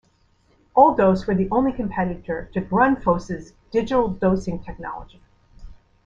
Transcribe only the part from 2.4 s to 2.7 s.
to